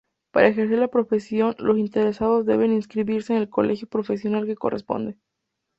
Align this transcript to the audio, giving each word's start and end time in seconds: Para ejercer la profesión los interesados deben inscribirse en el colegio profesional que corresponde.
Para 0.31 0.47
ejercer 0.47 0.79
la 0.79 0.87
profesión 0.87 1.53
los 1.59 1.77
interesados 1.77 2.43
deben 2.47 2.73
inscribirse 2.73 3.33
en 3.35 3.39
el 3.43 3.49
colegio 3.51 3.87
profesional 3.87 4.47
que 4.47 4.55
corresponde. 4.55 5.15